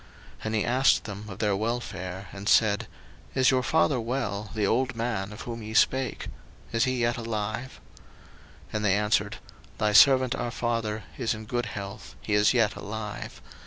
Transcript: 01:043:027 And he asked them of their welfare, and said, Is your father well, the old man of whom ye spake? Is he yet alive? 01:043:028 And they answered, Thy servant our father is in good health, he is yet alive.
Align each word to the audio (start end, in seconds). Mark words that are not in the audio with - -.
01:043:027 0.39 0.45
And 0.45 0.55
he 0.55 0.65
asked 0.65 1.03
them 1.03 1.29
of 1.29 1.37
their 1.37 1.55
welfare, 1.55 2.27
and 2.33 2.49
said, 2.49 2.87
Is 3.35 3.51
your 3.51 3.61
father 3.61 3.99
well, 3.99 4.49
the 4.55 4.65
old 4.65 4.95
man 4.95 5.31
of 5.31 5.41
whom 5.41 5.61
ye 5.61 5.75
spake? 5.75 6.27
Is 6.71 6.85
he 6.85 6.97
yet 7.01 7.17
alive? 7.17 7.79
01:043:028 8.69 8.73
And 8.73 8.85
they 8.85 8.95
answered, 8.95 9.37
Thy 9.77 9.93
servant 9.93 10.33
our 10.33 10.49
father 10.49 11.03
is 11.19 11.35
in 11.35 11.45
good 11.45 11.67
health, 11.67 12.15
he 12.23 12.33
is 12.33 12.51
yet 12.51 12.73
alive. 12.75 13.43